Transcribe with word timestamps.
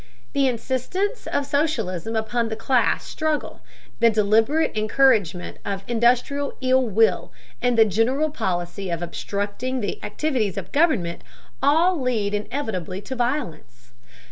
The 0.33 0.47
insistence 0.47 1.27
of 1.27 1.45
socialism 1.45 2.15
upon 2.15 2.49
the 2.49 2.55
class 2.55 3.03
struggle, 3.03 3.61
the 3.99 4.09
deliberate 4.09 4.71
encouragement 4.75 5.59
of 5.63 5.83
industrial 5.87 6.57
ill 6.59 6.87
will 6.87 7.31
and 7.61 7.77
the 7.77 7.85
general 7.85 8.31
policy 8.31 8.89
of 8.89 9.03
obstructing 9.03 9.79
the 9.79 10.03
activities 10.03 10.57
of 10.57 10.71
government, 10.71 11.21
all 11.61 12.01
lead 12.01 12.33
inevitably 12.33 12.99
to 13.01 13.15
violence. 13.15 13.91